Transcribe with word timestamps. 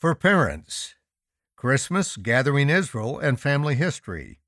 For 0.00 0.14
parents, 0.14 0.94
Christmas, 1.56 2.16
Gathering 2.16 2.70
Israel, 2.70 3.18
and 3.18 3.38
Family 3.38 3.74
History. 3.74 4.40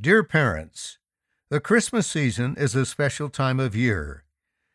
Dear 0.00 0.24
parents, 0.24 0.98
the 1.50 1.60
Christmas 1.60 2.08
season 2.08 2.56
is 2.58 2.74
a 2.74 2.84
special 2.84 3.28
time 3.28 3.60
of 3.60 3.76
year. 3.76 4.24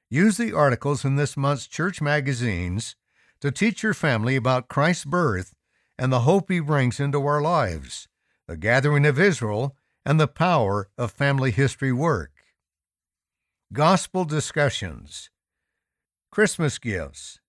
Use 0.10 0.38
the 0.38 0.54
articles 0.54 1.04
in 1.04 1.18
this 1.18 1.36
month's 1.36 1.68
church 1.68 2.02
magazines 2.02 2.96
to 3.42 3.52
teach 3.52 3.84
your 3.84 3.94
family 3.94 4.38
about 4.38 4.70
Christ's 4.70 5.04
birth 5.04 5.54
and 5.98 6.10
the 6.10 6.22
hope 6.22 6.50
he 6.50 6.62
brings 6.62 7.02
into 7.02 7.26
our 7.26 7.42
lives, 7.42 8.08
the 8.48 8.56
gathering 8.56 9.06
of 9.06 9.20
Israel, 9.20 9.76
and 10.06 10.22
the 10.22 10.26
power 10.26 10.88
of 10.98 11.12
family 11.12 11.52
history 11.52 11.92
work. 11.92 12.32
Gospel 13.74 14.24
discussions. 14.24 15.30
Christmas 16.32 16.80
gifts. 16.80 17.41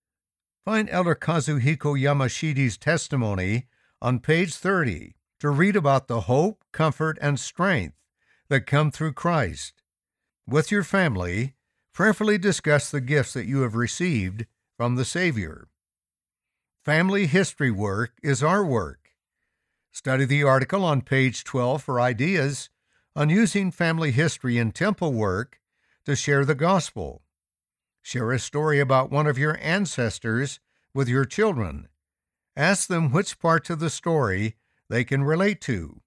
Find 0.64 0.88
Elder 0.90 1.16
Kazuhiko 1.16 1.98
Yamashita's 1.98 2.76
testimony 2.76 3.66
on 4.00 4.20
page 4.20 4.54
30 4.54 5.16
to 5.40 5.50
read 5.50 5.74
about 5.74 6.06
the 6.06 6.22
hope, 6.22 6.62
comfort, 6.70 7.18
and 7.20 7.40
strength 7.40 7.96
that 8.48 8.64
come 8.64 8.92
through 8.92 9.14
Christ. 9.14 9.82
With 10.46 10.70
your 10.70 10.84
family, 10.84 11.54
prayerfully 11.92 12.38
discuss 12.38 12.92
the 12.92 13.00
gifts 13.00 13.32
that 13.32 13.46
you 13.46 13.62
have 13.62 13.74
received 13.74 14.46
from 14.76 14.94
the 14.94 15.04
Savior. 15.04 15.66
Family 16.84 17.26
history 17.26 17.72
work 17.72 18.12
is 18.22 18.40
our 18.40 18.64
work. 18.64 19.10
Study 19.90 20.24
the 20.24 20.44
article 20.44 20.84
on 20.84 21.02
page 21.02 21.42
12 21.42 21.82
for 21.82 22.00
ideas 22.00 22.70
on 23.16 23.30
using 23.30 23.72
family 23.72 24.12
history 24.12 24.58
in 24.58 24.70
temple 24.70 25.12
work 25.12 25.58
to 26.06 26.14
share 26.14 26.44
the 26.44 26.54
gospel. 26.54 27.22
Share 28.02 28.32
a 28.32 28.38
story 28.38 28.80
about 28.80 29.10
one 29.10 29.26
of 29.26 29.38
your 29.38 29.58
ancestors 29.62 30.60
with 30.92 31.08
your 31.08 31.24
children. 31.24 31.88
Ask 32.56 32.88
them 32.88 33.10
which 33.10 33.38
parts 33.38 33.70
of 33.70 33.78
the 33.78 33.88
story 33.88 34.56
they 34.90 35.04
can 35.04 35.24
relate 35.24 35.60
to. 35.62 36.02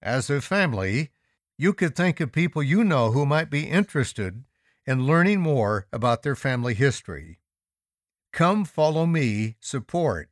As 0.00 0.30
a 0.30 0.40
family, 0.40 1.10
you 1.58 1.74
could 1.74 1.96
think 1.96 2.20
of 2.20 2.32
people 2.32 2.62
you 2.62 2.84
know 2.84 3.10
who 3.10 3.26
might 3.26 3.50
be 3.50 3.68
interested 3.68 4.44
in 4.86 5.06
learning 5.06 5.40
more 5.40 5.86
about 5.92 6.22
their 6.22 6.36
family 6.36 6.74
history. 6.74 7.40
Come 8.32 8.64
Follow 8.64 9.04
Me 9.04 9.56
support. 9.60 10.30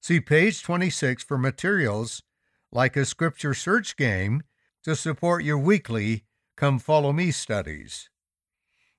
See 0.00 0.20
page 0.20 0.62
26 0.62 1.22
for 1.22 1.36
materials 1.36 2.22
like 2.72 2.96
a 2.96 3.04
scripture 3.04 3.54
search 3.54 3.96
game 3.96 4.42
to 4.84 4.96
support 4.96 5.44
your 5.44 5.58
weekly 5.58 6.24
Come 6.56 6.78
Follow 6.78 7.12
Me 7.12 7.30
studies. 7.30 8.10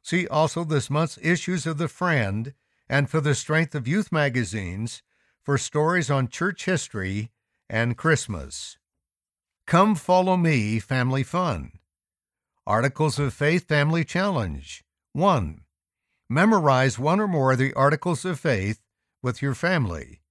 See 0.05 0.27
also 0.27 0.63
this 0.63 0.91
month's 0.91 1.17
issues 1.19 1.65
of 1.65 1.79
The 1.79 1.87
Friend 1.87 2.53
and 2.87 3.09
For 3.09 3.21
the 3.21 3.33
Strength 3.33 3.73
of 3.73 3.87
Youth 3.87 4.11
magazines 4.11 5.01
for 5.41 5.57
stories 5.57 6.11
on 6.11 6.27
church 6.27 6.65
history 6.65 7.31
and 7.67 7.97
Christmas. 7.97 8.77
Come 9.65 9.95
Follow 9.95 10.37
Me 10.37 10.77
Family 10.77 11.23
Fun. 11.23 11.71
Articles 12.67 13.17
of 13.17 13.33
Faith 13.33 13.67
Family 13.67 14.05
Challenge 14.05 14.83
1. 15.13 15.61
Memorize 16.29 16.99
one 16.99 17.19
or 17.19 17.27
more 17.27 17.53
of 17.53 17.57
the 17.57 17.73
Articles 17.73 18.25
of 18.25 18.39
Faith 18.39 18.81
with 19.23 19.41
your 19.41 19.55
family. 19.55 20.21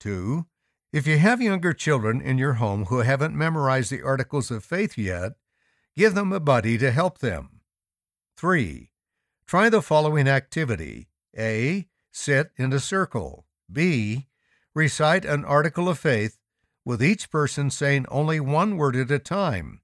2. 0.00 0.44
If 0.92 1.06
you 1.06 1.18
have 1.18 1.40
younger 1.40 1.72
children 1.72 2.20
in 2.20 2.36
your 2.36 2.54
home 2.54 2.86
who 2.86 2.98
haven't 2.98 3.38
memorized 3.38 3.92
the 3.92 4.02
Articles 4.02 4.50
of 4.50 4.64
Faith 4.64 4.98
yet, 4.98 5.34
give 5.96 6.16
them 6.16 6.32
a 6.32 6.40
buddy 6.40 6.76
to 6.78 6.90
help 6.90 7.18
them. 7.18 7.60
3. 8.36 8.89
Try 9.50 9.68
the 9.68 9.82
following 9.82 10.28
activity 10.28 11.08
A. 11.36 11.88
Sit 12.12 12.52
in 12.56 12.72
a 12.72 12.78
circle. 12.78 13.46
B. 13.68 14.28
Recite 14.76 15.24
an 15.24 15.44
article 15.44 15.88
of 15.88 15.98
faith 15.98 16.38
with 16.84 17.02
each 17.02 17.32
person 17.32 17.68
saying 17.68 18.06
only 18.10 18.38
one 18.38 18.76
word 18.76 18.94
at 18.94 19.10
a 19.10 19.18
time. 19.18 19.80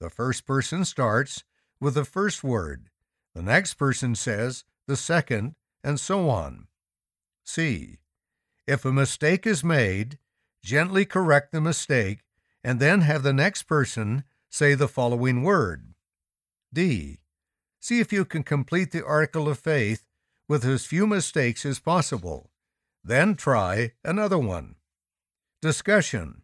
The 0.00 0.10
first 0.10 0.44
person 0.44 0.84
starts 0.84 1.44
with 1.80 1.94
the 1.94 2.04
first 2.04 2.44
word, 2.44 2.90
the 3.34 3.40
next 3.40 3.78
person 3.78 4.14
says 4.14 4.64
the 4.86 4.98
second, 4.98 5.54
and 5.82 5.98
so 5.98 6.28
on. 6.28 6.66
C. 7.42 7.96
If 8.66 8.84
a 8.84 8.92
mistake 8.92 9.46
is 9.46 9.64
made, 9.64 10.18
gently 10.62 11.06
correct 11.06 11.52
the 11.52 11.62
mistake 11.62 12.18
and 12.62 12.80
then 12.80 13.00
have 13.00 13.22
the 13.22 13.32
next 13.32 13.62
person 13.62 14.24
say 14.50 14.74
the 14.74 14.88
following 14.88 15.42
word. 15.42 15.94
D. 16.70 17.20
See 17.86 18.00
if 18.00 18.12
you 18.12 18.24
can 18.24 18.42
complete 18.42 18.90
the 18.90 19.06
article 19.06 19.48
of 19.48 19.60
faith 19.60 20.08
with 20.48 20.64
as 20.64 20.84
few 20.84 21.06
mistakes 21.06 21.64
as 21.64 21.78
possible. 21.78 22.50
Then 23.04 23.36
try 23.36 23.92
another 24.04 24.40
one. 24.40 24.74
Discussion 25.62 26.42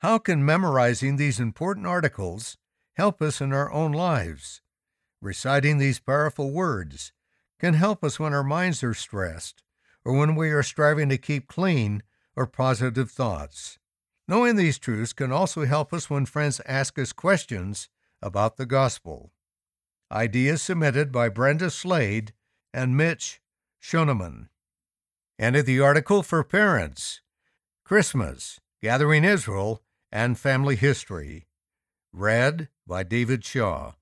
How 0.00 0.18
can 0.18 0.44
memorizing 0.44 1.16
these 1.16 1.40
important 1.40 1.86
articles 1.86 2.58
help 2.92 3.22
us 3.22 3.40
in 3.40 3.54
our 3.54 3.72
own 3.72 3.92
lives? 3.92 4.60
Reciting 5.22 5.78
these 5.78 5.98
powerful 5.98 6.50
words 6.50 7.14
can 7.58 7.72
help 7.72 8.04
us 8.04 8.20
when 8.20 8.34
our 8.34 8.44
minds 8.44 8.82
are 8.82 8.92
stressed 8.92 9.62
or 10.04 10.12
when 10.12 10.36
we 10.36 10.50
are 10.50 10.62
striving 10.62 11.08
to 11.08 11.16
keep 11.16 11.48
clean 11.48 12.02
or 12.36 12.46
positive 12.46 13.10
thoughts. 13.10 13.78
Knowing 14.28 14.56
these 14.56 14.78
truths 14.78 15.14
can 15.14 15.32
also 15.32 15.64
help 15.64 15.94
us 15.94 16.10
when 16.10 16.26
friends 16.26 16.60
ask 16.66 16.98
us 16.98 17.14
questions 17.14 17.88
about 18.20 18.58
the 18.58 18.66
gospel. 18.66 19.32
Ideas 20.12 20.60
submitted 20.60 21.10
by 21.10 21.30
Brenda 21.30 21.70
Slade 21.70 22.34
and 22.74 22.94
Mitch 22.94 23.40
Schoeneman. 23.80 24.48
And 25.38 25.56
the 25.56 25.80
article 25.80 26.22
for 26.22 26.44
parents 26.44 27.22
Christmas, 27.82 28.60
Gathering 28.82 29.24
Israel, 29.24 29.82
and 30.10 30.38
Family 30.38 30.76
History. 30.76 31.46
Read 32.12 32.68
by 32.86 33.02
David 33.04 33.42
Shaw. 33.42 33.92